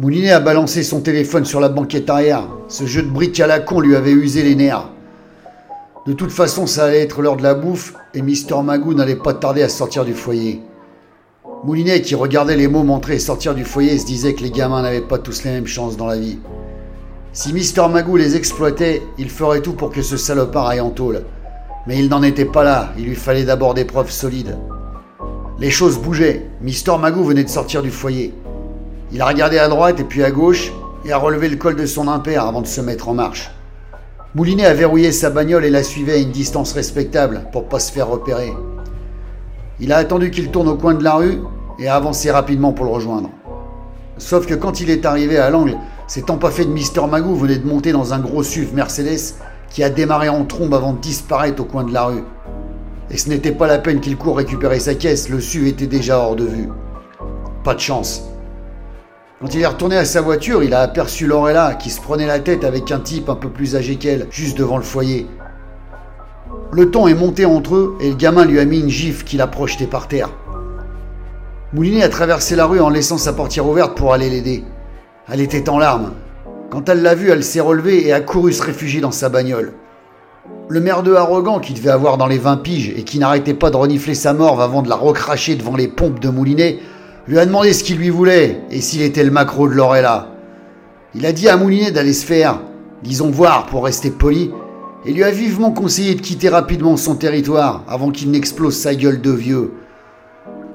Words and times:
Moulinet 0.00 0.30
a 0.30 0.40
balancé 0.40 0.82
son 0.82 1.02
téléphone 1.02 1.44
sur 1.44 1.60
la 1.60 1.68
banquette 1.68 2.08
arrière. 2.08 2.48
Ce 2.68 2.86
jeu 2.86 3.02
de 3.02 3.10
briques 3.10 3.38
à 3.38 3.46
la 3.46 3.60
con 3.60 3.80
lui 3.80 3.94
avait 3.94 4.12
usé 4.12 4.42
les 4.42 4.54
nerfs. 4.54 4.88
De 6.06 6.14
toute 6.14 6.30
façon, 6.30 6.66
ça 6.66 6.86
allait 6.86 7.02
être 7.02 7.20
l'heure 7.20 7.36
de 7.36 7.42
la 7.42 7.52
bouffe 7.52 7.92
et 8.14 8.22
Mister 8.22 8.54
Magoo 8.64 8.94
n'allait 8.94 9.14
pas 9.14 9.34
tarder 9.34 9.62
à 9.62 9.68
sortir 9.68 10.06
du 10.06 10.14
foyer. 10.14 10.62
Moulinet, 11.64 12.00
qui 12.00 12.14
regardait 12.14 12.56
les 12.56 12.66
mots 12.66 12.82
montrer 12.82 13.16
et 13.16 13.18
sortir 13.18 13.54
du 13.54 13.66
foyer, 13.66 13.98
se 13.98 14.06
disait 14.06 14.32
que 14.32 14.42
les 14.42 14.50
gamins 14.50 14.80
n'avaient 14.80 15.02
pas 15.02 15.18
tous 15.18 15.44
les 15.44 15.50
mêmes 15.50 15.66
chances 15.66 15.98
dans 15.98 16.06
la 16.06 16.16
vie. 16.16 16.38
Si 17.34 17.52
Mister 17.52 17.86
Magoo 17.86 18.16
les 18.16 18.36
exploitait, 18.36 19.02
il 19.18 19.28
ferait 19.28 19.60
tout 19.60 19.74
pour 19.74 19.90
que 19.90 20.00
ce 20.00 20.16
salopard 20.16 20.68
aille 20.68 20.80
en 20.80 20.88
tôle. 20.88 21.24
Mais 21.86 21.98
il 21.98 22.08
n'en 22.08 22.22
était 22.22 22.46
pas 22.46 22.64
là, 22.64 22.94
il 22.96 23.04
lui 23.04 23.16
fallait 23.16 23.44
d'abord 23.44 23.74
des 23.74 23.84
preuves 23.84 24.10
solides. 24.10 24.56
Les 25.58 25.70
choses 25.70 25.98
bougeaient. 25.98 26.46
Mister 26.62 26.96
Magoo 26.98 27.22
venait 27.22 27.44
de 27.44 27.50
sortir 27.50 27.82
du 27.82 27.90
foyer. 27.90 28.32
Il 29.12 29.20
a 29.20 29.26
regardé 29.26 29.58
à 29.58 29.68
droite 29.68 29.98
et 29.98 30.04
puis 30.04 30.22
à 30.22 30.30
gauche 30.30 30.72
et 31.04 31.12
a 31.12 31.18
relevé 31.18 31.48
le 31.48 31.56
col 31.56 31.74
de 31.74 31.86
son 31.86 32.06
impair 32.06 32.46
avant 32.46 32.60
de 32.60 32.66
se 32.66 32.80
mettre 32.80 33.08
en 33.08 33.14
marche. 33.14 33.50
Moulinet 34.36 34.66
a 34.66 34.74
verrouillé 34.74 35.10
sa 35.10 35.30
bagnole 35.30 35.64
et 35.64 35.70
la 35.70 35.82
suivait 35.82 36.12
à 36.12 36.18
une 36.18 36.30
distance 36.30 36.72
respectable 36.72 37.42
pour 37.50 37.68
pas 37.68 37.80
se 37.80 37.90
faire 37.90 38.06
repérer. 38.06 38.52
Il 39.80 39.92
a 39.92 39.96
attendu 39.96 40.30
qu'il 40.30 40.50
tourne 40.52 40.68
au 40.68 40.76
coin 40.76 40.94
de 40.94 41.02
la 41.02 41.14
rue 41.14 41.40
et 41.80 41.88
a 41.88 41.96
avancé 41.96 42.30
rapidement 42.30 42.72
pour 42.72 42.84
le 42.84 42.92
rejoindre. 42.92 43.30
Sauf 44.18 44.46
que 44.46 44.54
quand 44.54 44.80
il 44.80 44.90
est 44.90 45.04
arrivé 45.06 45.38
à 45.38 45.50
l'angle, 45.50 45.76
cet 46.06 46.30
fait 46.50 46.64
de 46.64 46.70
Mister 46.70 47.00
Magoo 47.08 47.34
venait 47.34 47.58
de 47.58 47.66
monter 47.66 47.90
dans 47.90 48.14
un 48.14 48.20
gros 48.20 48.44
SUV 48.44 48.72
Mercedes 48.74 49.34
qui 49.70 49.82
a 49.82 49.90
démarré 49.90 50.28
en 50.28 50.44
trombe 50.44 50.74
avant 50.74 50.92
de 50.92 51.00
disparaître 51.00 51.62
au 51.62 51.64
coin 51.64 51.82
de 51.82 51.92
la 51.92 52.04
rue. 52.04 52.24
Et 53.10 53.16
ce 53.16 53.28
n'était 53.28 53.52
pas 53.52 53.66
la 53.66 53.78
peine 53.78 54.00
qu'il 54.00 54.16
court 54.16 54.36
récupérer 54.36 54.78
sa 54.78 54.94
caisse, 54.94 55.28
le 55.28 55.40
SUV 55.40 55.70
était 55.70 55.86
déjà 55.86 56.18
hors 56.18 56.36
de 56.36 56.44
vue. 56.44 56.68
Pas 57.64 57.74
de 57.74 57.80
chance. 57.80 58.22
Quand 59.40 59.54
il 59.54 59.62
est 59.62 59.66
retourné 59.66 59.96
à 59.96 60.04
sa 60.04 60.20
voiture, 60.20 60.62
il 60.62 60.74
a 60.74 60.80
aperçu 60.80 61.26
Lorella 61.26 61.74
qui 61.74 61.88
se 61.88 61.98
prenait 61.98 62.26
la 62.26 62.40
tête 62.40 62.62
avec 62.62 62.92
un 62.92 63.00
type 63.00 63.30
un 63.30 63.36
peu 63.36 63.48
plus 63.48 63.74
âgé 63.74 63.96
qu'elle, 63.96 64.26
juste 64.30 64.58
devant 64.58 64.76
le 64.76 64.82
foyer. 64.82 65.26
Le 66.72 66.90
ton 66.90 67.08
est 67.08 67.14
monté 67.14 67.46
entre 67.46 67.74
eux 67.74 67.96
et 68.02 68.10
le 68.10 68.16
gamin 68.16 68.44
lui 68.44 68.60
a 68.60 68.66
mis 68.66 68.80
une 68.80 68.90
gifle 68.90 69.24
qu'il 69.24 69.40
a 69.40 69.46
projetée 69.46 69.86
par 69.86 70.08
terre. 70.08 70.28
Moulinet 71.72 72.02
a 72.02 72.10
traversé 72.10 72.54
la 72.54 72.66
rue 72.66 72.80
en 72.82 72.90
laissant 72.90 73.16
sa 73.16 73.32
portière 73.32 73.66
ouverte 73.66 73.96
pour 73.96 74.12
aller 74.12 74.28
l'aider. 74.28 74.62
Elle 75.26 75.40
était 75.40 75.70
en 75.70 75.78
larmes. 75.78 76.12
Quand 76.68 76.90
elle 76.90 77.00
l'a 77.00 77.14
vu, 77.14 77.30
elle 77.30 77.42
s'est 77.42 77.60
relevée 77.60 78.06
et 78.06 78.12
a 78.12 78.20
couru 78.20 78.52
se 78.52 78.62
réfugier 78.62 79.00
dans 79.00 79.10
sa 79.10 79.30
bagnole. 79.30 79.72
Le 80.68 80.80
merdeux 80.80 81.16
arrogant 81.16 81.60
qui 81.60 81.72
devait 81.72 81.88
avoir 81.88 82.18
dans 82.18 82.26
les 82.26 82.36
20 82.36 82.58
piges 82.58 82.92
et 82.94 83.04
qui 83.04 83.18
n'arrêtait 83.18 83.54
pas 83.54 83.70
de 83.70 83.76
renifler 83.76 84.14
sa 84.14 84.34
morve 84.34 84.60
avant 84.60 84.82
de 84.82 84.90
la 84.90 84.96
recracher 84.96 85.54
devant 85.54 85.76
les 85.76 85.88
pompes 85.88 86.20
de 86.20 86.28
Moulinet, 86.28 86.80
lui 87.28 87.38
a 87.38 87.46
demandé 87.46 87.72
ce 87.72 87.84
qu'il 87.84 87.98
lui 87.98 88.10
voulait 88.10 88.62
et 88.70 88.80
s'il 88.80 89.02
était 89.02 89.24
le 89.24 89.30
macro 89.30 89.68
de 89.68 89.74
Lorella. 89.74 90.28
Il 91.14 91.26
a 91.26 91.32
dit 91.32 91.48
à 91.48 91.56
Moulinet 91.56 91.90
d'aller 91.90 92.12
se 92.12 92.24
faire, 92.24 92.60
disons 93.02 93.30
voir 93.30 93.66
pour 93.66 93.84
rester 93.84 94.10
poli, 94.10 94.50
et 95.04 95.12
lui 95.12 95.24
a 95.24 95.30
vivement 95.30 95.72
conseillé 95.72 96.14
de 96.14 96.20
quitter 96.20 96.48
rapidement 96.48 96.96
son 96.96 97.14
territoire 97.14 97.84
avant 97.88 98.10
qu'il 98.10 98.30
n'explose 98.30 98.76
sa 98.76 98.94
gueule 98.94 99.20
de 99.20 99.30
vieux. 99.30 99.72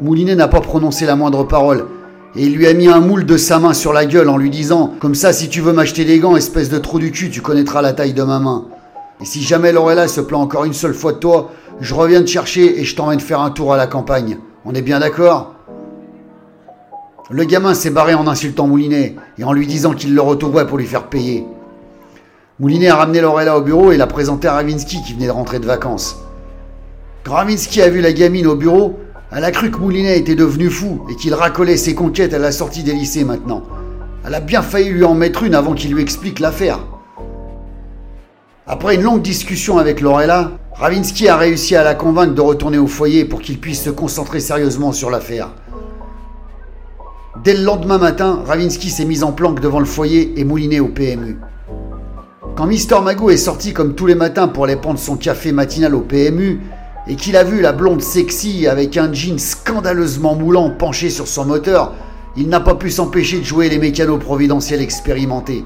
Moulinet 0.02 0.35
n'a 0.35 0.47
pas 0.47 0.61
prononcé 0.61 1.05
la 1.05 1.15
moindre 1.15 1.45
parole, 1.45 1.85
et 2.35 2.43
il 2.43 2.55
lui 2.55 2.67
a 2.67 2.73
mis 2.73 2.87
un 2.87 2.99
moule 2.99 3.25
de 3.25 3.37
sa 3.37 3.59
main 3.59 3.73
sur 3.73 3.93
la 3.93 4.05
gueule 4.05 4.27
en 4.27 4.37
lui 4.37 4.49
disant 4.49 4.93
Comme 4.99 5.15
ça, 5.15 5.31
si 5.31 5.47
tu 5.47 5.61
veux 5.61 5.71
m'acheter 5.71 6.03
des 6.03 6.19
gants, 6.19 6.35
espèce 6.35 6.69
de 6.69 6.80
trou 6.80 6.99
du 6.99 7.11
cul, 7.11 7.30
tu 7.30 7.41
connaîtras 7.41 7.81
la 7.81 7.93
taille 7.93 8.13
de 8.13 8.23
ma 8.23 8.39
main. 8.39 8.65
Et 9.21 9.25
si 9.25 9.41
jamais 9.41 9.71
Lorella 9.71 10.09
se 10.09 10.19
plaint 10.19 10.41
encore 10.41 10.65
une 10.65 10.73
seule 10.73 10.93
fois 10.93 11.13
de 11.13 11.19
toi, 11.19 11.52
je 11.80 11.93
reviens 11.93 12.21
te 12.21 12.27
chercher 12.27 12.80
et 12.80 12.83
je 12.83 12.95
t'emmène 12.95 13.21
faire 13.21 13.39
un 13.39 13.52
tour 13.52 13.73
à 13.73 13.77
la 13.77 13.87
campagne. 13.87 14.37
On 14.65 14.73
est 14.73 14.81
bien 14.81 14.99
d'accord? 14.99 15.55
Le 17.31 17.43
gamin 17.43 17.73
s'est 17.73 17.89
barré 17.89 18.13
en 18.13 18.27
insultant 18.27 18.67
Moulinet 18.67 19.15
et 19.39 19.43
en 19.43 19.51
lui 19.51 19.65
disant 19.65 19.93
qu'il 19.93 20.13
le 20.13 20.21
retrouverait 20.21 20.67
pour 20.67 20.77
lui 20.77 20.85
faire 20.85 21.07
payer. 21.07 21.43
Moulinet 22.59 22.89
a 22.89 22.97
ramené 22.97 23.19
Lorella 23.19 23.57
au 23.57 23.61
bureau 23.61 23.91
et 23.91 23.97
l'a 23.97 24.05
présenté 24.05 24.47
à 24.47 24.53
Ravinsky 24.53 25.02
qui 25.02 25.13
venait 25.13 25.25
de 25.25 25.31
rentrer 25.31 25.58
de 25.58 25.65
vacances. 25.65 26.17
Quand 27.23 27.33
Ravinsky 27.33 27.81
a 27.81 27.89
vu 27.89 28.02
la 28.02 28.14
gamine 28.14 28.45
au 28.45 28.55
bureau, 28.55 28.99
elle 29.31 29.43
a 29.43 29.49
cru 29.49 29.71
que 29.71 29.80
Moulinet 29.80 30.19
était 30.19 30.35
devenu 30.35 30.69
fou 30.69 31.02
et 31.09 31.15
qu'il 31.15 31.33
racolait 31.33 31.77
ses 31.77 31.95
conquêtes 31.95 32.35
à 32.35 32.37
la 32.37 32.52
sortie 32.52 32.83
des 32.83 32.93
lycées 32.93 33.23
maintenant. 33.23 33.64
Elle 34.23 34.35
a 34.35 34.39
bien 34.39 34.61
failli 34.61 34.89
lui 34.89 35.03
en 35.03 35.15
mettre 35.15 35.41
une 35.41 35.55
avant 35.55 35.73
qu'il 35.73 35.95
lui 35.95 36.03
explique 36.03 36.39
l'affaire. 36.39 36.80
Après 38.67 38.93
une 38.93 39.02
longue 39.02 39.23
discussion 39.23 39.80
avec 39.80 39.99
Lorella, 39.99 40.52
Ravinsky 40.73 41.27
a 41.27 41.37
réussi 41.37 41.75
à 41.75 41.83
la 41.83 41.95
convaincre 41.95 42.35
de 42.35 42.41
retourner 42.41 42.77
au 42.77 42.87
foyer 42.87 43.25
pour 43.25 43.41
qu'il 43.41 43.59
puisse 43.59 43.81
se 43.83 43.89
concentrer 43.89 44.39
sérieusement 44.39 44.91
sur 44.91 45.09
l'affaire. 45.09 45.49
Dès 47.43 47.53
le 47.53 47.63
lendemain 47.63 47.97
matin, 47.97 48.41
Ravinsky 48.45 48.89
s'est 48.89 49.05
mis 49.05 49.23
en 49.23 49.31
planque 49.31 49.59
devant 49.59 49.79
le 49.79 49.85
foyer 49.85 50.39
et 50.39 50.43
Moulinet 50.43 50.79
au 50.79 50.87
PMU. 50.87 51.37
Quand 52.55 52.65
Mister 52.65 52.95
Magoo 53.03 53.29
est 53.29 53.37
sorti 53.37 53.73
comme 53.73 53.93
tous 53.93 54.05
les 54.05 54.15
matins 54.15 54.47
pour 54.47 54.63
aller 54.63 54.77
prendre 54.77 54.99
son 54.99 55.17
café 55.17 55.51
matinal 55.51 55.93
au 55.93 56.01
PMU, 56.01 56.61
et 57.07 57.15
qu'il 57.15 57.35
a 57.35 57.43
vu 57.43 57.61
la 57.61 57.73
blonde 57.73 58.01
sexy 58.01 58.67
avec 58.67 58.97
un 58.97 59.13
jean 59.13 59.37
scandaleusement 59.37 60.35
moulant 60.35 60.71
penché 60.71 61.09
sur 61.09 61.27
son 61.27 61.45
moteur, 61.45 61.93
il 62.37 62.47
n'a 62.47 62.61
pas 62.61 62.75
pu 62.75 62.89
s'empêcher 62.89 63.39
de 63.39 63.43
jouer 63.43 63.69
les 63.69 63.77
mécanos 63.77 64.19
providentiels 64.19 64.81
expérimentés. 64.81 65.65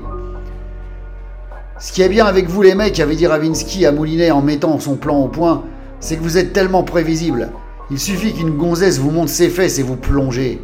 Ce 1.79 1.93
qui 1.93 2.01
est 2.01 2.09
bien 2.09 2.25
avec 2.25 2.49
vous 2.49 2.61
les 2.61 2.75
mecs, 2.75 2.99
avait 2.99 3.15
dit 3.15 3.27
Ravinsky 3.27 3.85
à 3.85 3.91
Moulinet 3.91 4.31
en 4.31 4.41
mettant 4.41 4.79
son 4.79 4.95
plan 4.95 5.19
au 5.19 5.27
point, 5.27 5.63
c'est 5.99 6.17
que 6.17 6.23
vous 6.23 6.37
êtes 6.37 6.51
tellement 6.51 6.83
prévisible. 6.83 7.51
Il 7.91 7.99
suffit 7.99 8.33
qu'une 8.33 8.57
gonzesse 8.57 8.99
vous 8.99 9.11
monte 9.11 9.29
ses 9.29 9.49
fesses 9.49 9.79
et 9.79 9.83
vous 9.83 9.95
plongez. 9.95 10.59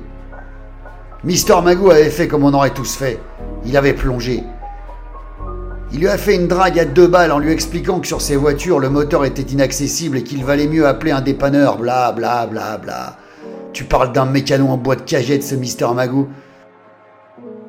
Mister 1.25 1.55
Magoo 1.63 1.89
avait 1.89 2.11
fait 2.11 2.27
comme 2.27 2.43
on 2.43 2.53
aurait 2.53 2.69
tous 2.69 2.95
fait. 2.95 3.19
Il 3.65 3.75
avait 3.77 3.93
plongé. 3.93 4.43
Il 5.91 5.99
lui 5.99 6.07
a 6.07 6.19
fait 6.19 6.35
une 6.35 6.47
drague 6.47 6.77
à 6.77 6.85
deux 6.85 7.07
balles 7.07 7.31
en 7.31 7.39
lui 7.39 7.51
expliquant 7.51 7.99
que 7.99 8.05
sur 8.05 8.21
ses 8.21 8.35
voitures, 8.35 8.79
le 8.79 8.91
moteur 8.91 9.25
était 9.25 9.41
inaccessible 9.41 10.17
et 10.17 10.23
qu'il 10.23 10.45
valait 10.45 10.67
mieux 10.67 10.85
appeler 10.85 11.09
un 11.09 11.21
dépanneur, 11.21 11.77
bla 11.77 12.11
bla 12.11 12.45
bla 12.45 12.77
bla. 12.77 13.17
Tu 13.73 13.85
parles 13.85 14.13
d'un 14.13 14.25
mécano 14.25 14.67
en 14.67 14.77
bois 14.77 14.95
de 14.95 15.01
cagette, 15.01 15.43
ce 15.43 15.55
Mister 15.55 15.87
Magoo. 15.95 16.27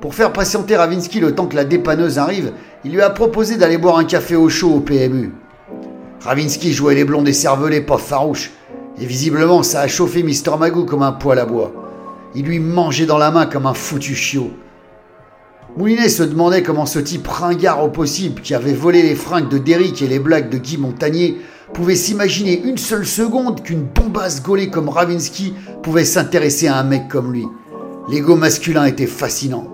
Pour 0.03 0.15
faire 0.15 0.35
patienter 0.35 0.77
Ravinsky 0.77 1.21
le 1.21 1.35
temps 1.35 1.47
que 1.47 1.57
la 1.57 1.65
dépanneuse 1.65 2.19
arrive, 2.19 2.53
il 2.85 2.93
lui 2.93 3.01
a 3.01 3.09
proposé 3.09 3.57
d'aller 3.57 3.79
boire 3.79 3.97
un 3.97 4.05
café 4.05 4.37
au 4.37 4.51
chaud 4.51 4.75
au 4.75 4.81
PMU. 4.81 5.33
Ravinsky 6.21 6.75
jouait 6.75 6.95
les 6.95 7.05
blonds 7.05 7.25
et 7.25 7.33
cervelés 7.33 7.81
pas 7.81 7.97
farouches, 7.97 8.51
et 9.01 9.07
visiblement 9.07 9.63
ça 9.63 9.81
a 9.81 9.89
chauffé 9.89 10.23
Mister 10.23 10.53
Magoo 10.59 10.85
comme 10.85 11.03
un 11.03 11.13
poêle 11.13 11.39
à 11.39 11.47
bois. 11.47 11.73
Il 12.39 12.45
lui 12.45 12.59
mangeait 12.59 13.07
dans 13.07 13.17
la 13.17 13.31
main 13.31 13.47
comme 13.47 13.65
un 13.65 13.73
foutu 13.73 14.15
chiot. 14.15 14.51
Moulinet 15.79 16.11
se 16.11 16.23
demandait 16.23 16.63
comment 16.63 16.85
ce 16.85 16.99
type 16.99 17.27
ringard 17.27 17.83
au 17.83 17.89
possible, 17.89 18.43
qui 18.43 18.55
avait 18.55 18.75
volé 18.75 19.03
les 19.03 19.15
fringues 19.15 19.49
de 19.49 19.57
Derrick 19.57 20.03
et 20.03 20.07
les 20.07 20.19
blagues 20.19 20.51
de 20.51 20.59
Guy 20.59 20.77
Montagnier, 20.77 21.39
pouvait 21.73 21.97
s'imaginer 21.97 22.61
une 22.63 22.77
seule 22.77 23.07
seconde 23.07 23.63
qu'une 23.63 23.85
bombasse 23.85 24.43
gaulée 24.43 24.69
comme 24.69 24.91
Ravinsky 24.91 25.55
pouvait 25.83 26.05
s'intéresser 26.05 26.69
à 26.69 26.79
un 26.79 26.83
mec 26.83 27.09
comme 27.09 27.33
lui. 27.33 27.47
L'ego 28.11 28.37
masculin 28.37 28.85
était 28.85 29.07
fascinant. 29.07 29.73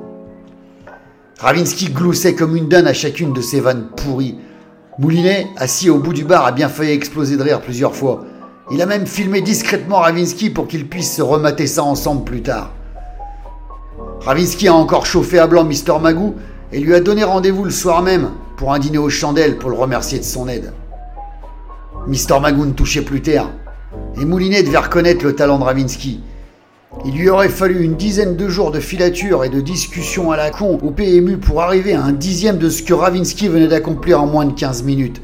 Ravinsky 1.40 1.86
gloussait 1.86 2.36
comme 2.36 2.56
une 2.56 2.68
danne 2.68 2.86
à 2.86 2.94
chacune 2.94 3.32
de 3.32 3.40
ses 3.40 3.58
vannes 3.58 3.88
pourries. 3.96 4.38
Moulinet, 5.00 5.48
assis 5.56 5.90
au 5.90 5.98
bout 5.98 6.12
du 6.12 6.24
bar, 6.24 6.46
a 6.46 6.52
bien 6.52 6.68
failli 6.68 6.92
exploser 6.92 7.36
de 7.36 7.42
rire 7.42 7.60
plusieurs 7.60 7.96
fois. 7.96 8.24
Il 8.70 8.80
a 8.80 8.86
même 8.86 9.06
filmé 9.06 9.40
discrètement 9.40 9.98
Ravinsky 9.98 10.50
pour 10.50 10.68
qu'il 10.68 10.88
puisse 10.88 11.16
se 11.16 11.22
remater 11.22 11.66
ça 11.66 11.82
ensemble 11.82 12.24
plus 12.24 12.42
tard. 12.42 12.70
Ravinsky 14.20 14.68
a 14.68 14.74
encore 14.74 15.04
chauffé 15.04 15.40
à 15.40 15.48
blanc 15.48 15.64
Mister 15.64 15.94
Magoo 16.00 16.36
et 16.72 16.78
lui 16.78 16.94
a 16.94 17.00
donné 17.00 17.24
rendez-vous 17.24 17.64
le 17.64 17.70
soir 17.70 18.02
même 18.02 18.30
pour 18.56 18.72
un 18.72 18.78
dîner 18.78 18.98
aux 18.98 19.10
chandelles 19.10 19.58
pour 19.58 19.68
le 19.68 19.76
remercier 19.76 20.18
de 20.20 20.24
son 20.24 20.46
aide. 20.48 20.72
Mister 22.06 22.38
Magoo 22.40 22.64
ne 22.64 22.72
touchait 22.72 23.02
plus 23.02 23.20
terre 23.20 23.50
et 24.20 24.24
Moulinet 24.24 24.62
devait 24.62 24.78
reconnaître 24.78 25.24
le 25.24 25.34
talent 25.34 25.58
de 25.58 25.64
Ravinsky. 25.64 26.20
Il 27.04 27.14
lui 27.16 27.30
aurait 27.30 27.48
fallu 27.48 27.82
une 27.82 27.96
dizaine 27.96 28.36
de 28.36 28.48
jours 28.48 28.70
de 28.70 28.78
filature 28.78 29.44
et 29.44 29.48
de 29.48 29.60
discussions 29.60 30.30
à 30.30 30.36
la 30.36 30.50
con 30.50 30.78
au 30.82 30.90
PMU 30.90 31.38
pour 31.38 31.62
arriver 31.62 31.94
à 31.94 32.04
un 32.04 32.12
dixième 32.12 32.58
de 32.58 32.68
ce 32.68 32.82
que 32.82 32.94
Ravinsky 32.94 33.48
venait 33.48 33.66
d'accomplir 33.66 34.22
en 34.22 34.26
moins 34.26 34.44
de 34.44 34.52
15 34.52 34.84
minutes. 34.84 35.20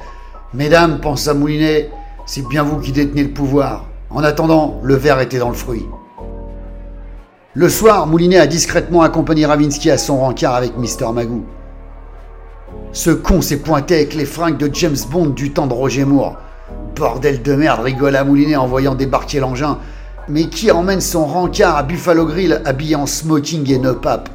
Mesdames, 0.55 0.99
pensa 1.01 1.35
Moulinet, 1.35 1.91
c'est 2.29 2.47
bien 2.47 2.63
vous 2.63 2.79
qui 2.79 2.93
détenez 2.93 3.23
le 3.25 3.31
pouvoir. 3.31 3.87
En 4.11 4.23
attendant, 4.23 4.81
le 4.83 4.95
verre 4.95 5.21
était 5.21 5.39
dans 5.39 5.49
le 5.49 5.55
fruit. 5.55 5.87
Le 7.55 7.71
soir, 7.71 8.07
Moulinet 8.07 8.39
a 8.39 8.47
discrètement 8.47 9.01
accompagné 9.01 9.47
Ravinsky 9.47 9.91
à 9.91 9.97
son 9.97 10.21
rencard 10.21 10.55
avec 10.55 10.77
Mister 10.77 11.07
Magoo. 11.11 11.47
Ce 12.93 13.09
con 13.09 13.41
s'est 13.41 13.61
pointé 13.61 13.95
avec 13.95 14.15
les 14.15 14.27
fringues 14.27 14.59
de 14.59 14.69
James 14.75 14.99
Bond 15.11 15.29
du 15.29 15.53
temps 15.53 15.67
de 15.67 15.73
Roger 15.73 16.05
Moore. 16.05 16.37
Bordel 16.95 17.41
de 17.41 17.55
merde, 17.55 17.89
à 18.15 18.25
Moulinet 18.25 18.57
en 18.57 18.67
voyant 18.67 18.95
débarquer 18.95 19.41
l'engin. 19.41 19.79
Mais 20.29 20.49
qui 20.49 20.71
emmène 20.71 21.01
son 21.01 21.25
rencard 21.25 21.79
à 21.79 21.83
Buffalo 21.83 22.27
Grill 22.27 22.61
habillé 22.67 22.95
en 22.95 23.07
smoking 23.07 23.73
et 23.73 23.79
no 23.79 23.95
pape 23.95 24.29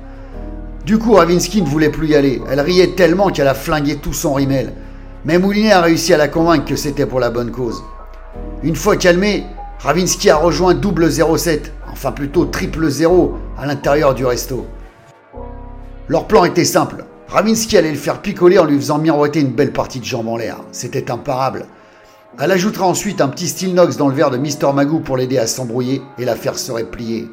Du 0.84 0.98
coup, 0.98 1.14
Ravinsky 1.14 1.62
ne 1.62 1.68
voulait 1.68 1.92
plus 1.92 2.08
y 2.08 2.16
aller. 2.16 2.42
Elle 2.50 2.60
riait 2.60 2.96
tellement 2.96 3.30
qu'elle 3.30 3.48
a 3.48 3.54
flingué 3.54 3.98
tout 3.98 4.14
son 4.14 4.34
rimel. 4.34 4.74
Mais 5.26 5.40
Moulinet 5.40 5.72
a 5.72 5.80
réussi 5.80 6.14
à 6.14 6.18
la 6.18 6.28
convaincre 6.28 6.66
que 6.66 6.76
c'était 6.76 7.06
pour 7.06 7.22
la 7.22 7.30
bonne 7.30 7.52
cause. 7.52 7.82
Une 8.62 8.76
fois 8.76 8.98
calmé, 8.98 9.46
Ravinsky 9.80 10.30
a 10.30 10.36
rejoint 10.36 10.74
Double 10.74 11.10
07, 11.10 11.72
enfin 11.90 12.12
plutôt 12.12 12.44
Triple 12.46 12.90
Zéro, 12.90 13.36
à 13.58 13.66
l'intérieur 13.66 14.16
du 14.16 14.26
resto. 14.26 14.66
Leur 16.10 16.28
plan 16.28 16.44
était 16.44 16.66
simple. 16.66 17.06
Ravinsky 17.30 17.78
allait 17.78 17.92
le 17.92 17.98
faire 17.98 18.22
picoler 18.22 18.60
en 18.60 18.66
lui 18.66 18.76
faisant 18.76 18.98
miroiter 18.98 19.40
une 19.40 19.54
belle 19.54 19.72
partie 19.72 20.02
de 20.02 20.06
jambes 20.06 20.28
en 20.28 20.36
l'air. 20.36 20.58
C'était 20.74 21.10
imparable. 21.10 21.68
Elle 22.38 22.52
ajoutera 22.52 22.86
ensuite 22.86 23.22
un 23.22 23.30
petit 23.30 23.48
steel 23.48 23.74
Nox 23.74 23.96
dans 23.96 24.10
le 24.10 24.16
verre 24.16 24.30
de 24.30 24.38
Mr. 24.38 24.74
Magoo 24.74 25.00
pour 25.00 25.16
l'aider 25.16 25.38
à 25.38 25.48
s'embrouiller 25.48 26.02
et 26.18 26.26
l'affaire 26.26 26.60
serait 26.60 26.84
pliée. 26.84 27.30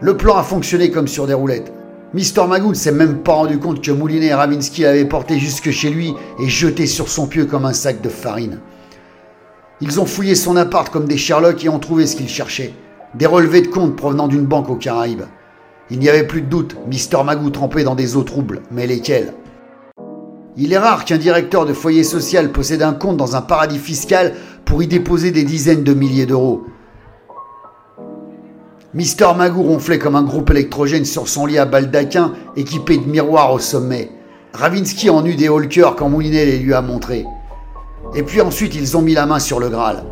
Le 0.00 0.16
plan 0.16 0.36
a 0.36 0.42
fonctionné 0.42 0.90
comme 0.90 1.06
sur 1.06 1.28
des 1.28 1.34
roulettes. 1.34 1.72
Magoo 2.12 2.70
ne 2.70 2.74
s'est 2.74 2.92
même 2.92 3.18
pas 3.18 3.34
rendu 3.34 3.58
compte 3.58 3.82
que 3.82 3.92
Moulinet 3.92 4.26
et 4.26 4.34
Ravinsky 4.34 4.82
l'avaient 4.82 5.04
porté 5.04 5.38
jusque 5.38 5.70
chez 5.70 5.90
lui 5.90 6.12
et 6.42 6.48
jeté 6.48 6.86
sur 6.86 7.08
son 7.08 7.26
pieu 7.26 7.44
comme 7.44 7.64
un 7.64 7.72
sac 7.72 8.00
de 8.02 8.08
farine. 8.08 8.58
Ils 9.80 10.00
ont 10.00 10.06
fouillé 10.06 10.34
son 10.34 10.56
appart 10.56 10.90
comme 10.90 11.06
des 11.06 11.16
Sherlock 11.16 11.64
et 11.64 11.68
ont 11.68 11.78
trouvé 11.78 12.06
ce 12.06 12.16
qu'ils 12.16 12.28
cherchaient. 12.28 12.74
Des 13.14 13.26
relevés 13.26 13.62
de 13.62 13.68
compte 13.68 13.96
provenant 13.96 14.28
d'une 14.28 14.44
banque 14.44 14.70
aux 14.70 14.76
Caraïbes. 14.76 15.22
Il 15.90 15.98
n'y 15.98 16.08
avait 16.08 16.26
plus 16.26 16.42
de 16.42 16.46
doute, 16.46 16.76
Mr. 16.86 17.24
Magoo 17.24 17.50
trempait 17.50 17.84
dans 17.84 17.94
des 17.94 18.16
eaux 18.16 18.22
troubles, 18.22 18.62
mais 18.70 18.86
lesquelles? 18.86 19.32
Il 20.56 20.72
est 20.72 20.78
rare 20.78 21.04
qu'un 21.04 21.16
directeur 21.16 21.64
de 21.64 21.72
foyer 21.72 22.04
social 22.04 22.50
possède 22.50 22.82
un 22.82 22.92
compte 22.92 23.16
dans 23.16 23.36
un 23.36 23.40
paradis 23.40 23.78
fiscal 23.78 24.34
pour 24.64 24.82
y 24.82 24.86
déposer 24.86 25.30
des 25.30 25.44
dizaines 25.44 25.84
de 25.84 25.94
milliers 25.94 26.26
d'euros. 26.26 26.64
Mister 28.92 29.28
Magoo 29.36 29.62
ronflait 29.62 30.00
comme 30.00 30.16
un 30.16 30.24
groupe 30.24 30.50
électrogène 30.50 31.04
sur 31.04 31.28
son 31.28 31.46
lit 31.46 31.58
à 31.58 31.64
baldaquin 31.64 32.32
équipé 32.56 32.98
de 32.98 33.06
miroirs 33.06 33.52
au 33.52 33.60
sommet. 33.60 34.10
Ravinsky 34.52 35.10
en 35.10 35.24
eut 35.24 35.36
des 35.36 35.48
holkers 35.48 35.94
quand 35.94 36.08
Moulinet 36.08 36.44
les 36.44 36.58
lui 36.58 36.74
a 36.74 36.82
montrés. 36.82 37.24
Et 38.16 38.24
puis 38.24 38.40
ensuite, 38.40 38.74
ils 38.74 38.96
ont 38.96 39.02
mis 39.02 39.14
la 39.14 39.26
main 39.26 39.38
sur 39.38 39.60
le 39.60 39.68
Graal. 39.68 40.02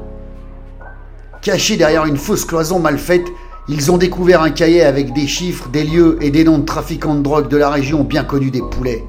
Caché 1.43 1.77
derrière 1.77 2.07
une 2.07 2.17
fausse 2.17 2.45
cloison 2.45 2.79
mal 2.79 2.99
faite, 2.99 3.27
ils 3.69 3.91
ont 3.91 3.99
découvert 3.99 4.43
un 4.43 4.51
cahier 4.51 4.85
avec 4.85 5.13
des 5.13 5.27
chiffres, 5.27 5.69
des 5.71 5.83
lieux 5.83 6.17
et 6.21 6.31
des 6.31 6.45
noms 6.45 6.59
de 6.59 6.65
trafiquants 6.65 7.17
de 7.17 7.23
drogue 7.23 7.49
de 7.49 7.57
la 7.57 7.71
région 7.71 8.05
bien 8.05 8.23
connus 8.23 8.53
des 8.53 8.63
poulets. 8.63 9.03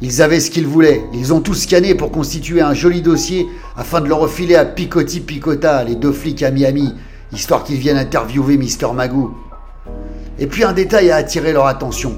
Ils 0.00 0.22
avaient 0.22 0.38
ce 0.38 0.52
qu'ils 0.52 0.68
voulaient, 0.68 1.02
ils 1.12 1.34
ont 1.34 1.40
tout 1.40 1.54
scanné 1.54 1.96
pour 1.96 2.12
constituer 2.12 2.60
un 2.60 2.74
joli 2.74 3.02
dossier 3.02 3.48
afin 3.76 4.00
de 4.00 4.06
le 4.06 4.14
refiler 4.14 4.54
à 4.54 4.64
Picotti 4.64 5.18
Picota, 5.18 5.82
les 5.82 5.96
deux 5.96 6.12
flics 6.12 6.44
à 6.44 6.52
Miami, 6.52 6.94
histoire 7.32 7.64
qu'ils 7.64 7.78
viennent 7.78 7.98
interviewer 7.98 8.56
Mr. 8.56 8.92
Magoo. 8.94 9.34
Et 10.38 10.46
puis 10.46 10.64
un 10.64 10.72
détail 10.72 11.10
a 11.10 11.16
attiré 11.16 11.52
leur 11.52 11.66
attention. 11.66 12.16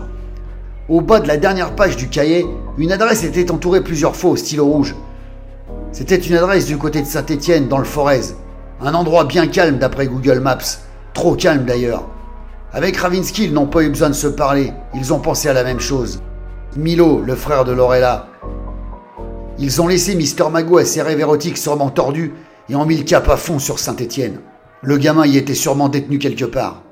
Au 0.88 1.00
bas 1.00 1.20
de 1.20 1.28
la 1.28 1.36
dernière 1.36 1.74
page 1.74 1.96
du 1.96 2.08
cahier, 2.08 2.46
une 2.76 2.92
adresse 2.92 3.24
était 3.24 3.50
entourée 3.50 3.82
plusieurs 3.82 4.16
fois 4.16 4.30
au 4.30 4.36
stylo 4.36 4.66
rouge. 4.66 4.94
C'était 5.92 6.16
une 6.16 6.36
adresse 6.36 6.66
du 6.66 6.78
côté 6.78 7.00
de 7.00 7.06
Saint-Étienne, 7.06 7.68
dans 7.68 7.78
le 7.78 7.84
Forez. 7.84 8.34
Un 8.80 8.94
endroit 8.94 9.24
bien 9.24 9.46
calme 9.46 9.78
d'après 9.78 10.06
Google 10.06 10.40
Maps. 10.40 10.58
Trop 11.14 11.34
calme 11.34 11.64
d'ailleurs. 11.64 12.08
Avec 12.72 12.96
Ravinsky, 12.96 13.44
ils 13.44 13.52
n'ont 13.52 13.66
pas 13.66 13.82
eu 13.82 13.88
besoin 13.88 14.08
de 14.08 14.14
se 14.14 14.28
parler. 14.28 14.72
Ils 14.94 15.12
ont 15.12 15.18
pensé 15.18 15.48
à 15.48 15.52
la 15.52 15.64
même 15.64 15.80
chose. 15.80 16.22
Milo, 16.76 17.20
le 17.20 17.34
frère 17.34 17.64
de 17.64 17.72
Lorella. 17.72 18.28
Ils 19.58 19.82
ont 19.82 19.88
laissé 19.88 20.14
Mister 20.14 20.44
Mago 20.50 20.78
à 20.78 20.84
ses 20.84 21.02
rêves 21.02 21.20
érotiques 21.20 21.58
sûrement 21.58 21.90
tordus 21.90 22.32
et 22.68 22.76
ont 22.76 22.86
mis 22.86 22.96
le 22.96 23.04
cap 23.04 23.28
à 23.28 23.36
fond 23.36 23.58
sur 23.58 23.78
Saint-Étienne. 23.78 24.38
Le 24.82 24.96
gamin 24.96 25.26
y 25.26 25.36
était 25.36 25.54
sûrement 25.54 25.90
détenu 25.90 26.18
quelque 26.18 26.46
part. 26.46 26.82